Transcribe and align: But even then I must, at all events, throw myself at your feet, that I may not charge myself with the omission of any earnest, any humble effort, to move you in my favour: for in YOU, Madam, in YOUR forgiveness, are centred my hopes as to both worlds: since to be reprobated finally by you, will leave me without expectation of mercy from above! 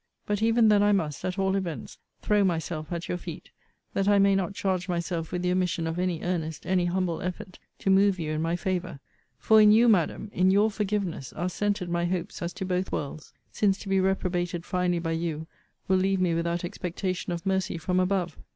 But 0.25 0.41
even 0.41 0.69
then 0.69 0.81
I 0.81 0.93
must, 0.93 1.23
at 1.23 1.37
all 1.37 1.55
events, 1.55 1.99
throw 2.23 2.43
myself 2.43 2.91
at 2.91 3.07
your 3.07 3.19
feet, 3.19 3.51
that 3.93 4.07
I 4.07 4.17
may 4.17 4.33
not 4.33 4.55
charge 4.55 4.89
myself 4.89 5.31
with 5.31 5.43
the 5.43 5.51
omission 5.51 5.85
of 5.85 5.99
any 5.99 6.21
earnest, 6.23 6.65
any 6.65 6.85
humble 6.85 7.21
effort, 7.21 7.59
to 7.77 7.91
move 7.91 8.17
you 8.17 8.31
in 8.31 8.41
my 8.41 8.55
favour: 8.55 8.99
for 9.37 9.61
in 9.61 9.71
YOU, 9.71 9.87
Madam, 9.87 10.31
in 10.33 10.49
YOUR 10.49 10.71
forgiveness, 10.71 11.33
are 11.33 11.49
centred 11.49 11.87
my 11.91 12.05
hopes 12.05 12.41
as 12.41 12.51
to 12.53 12.65
both 12.65 12.91
worlds: 12.91 13.31
since 13.51 13.77
to 13.77 13.89
be 13.89 13.99
reprobated 13.99 14.65
finally 14.65 14.97
by 14.97 15.11
you, 15.11 15.45
will 15.87 15.97
leave 15.97 16.19
me 16.19 16.33
without 16.33 16.63
expectation 16.65 17.31
of 17.31 17.45
mercy 17.45 17.77
from 17.77 17.99
above! 17.99 18.37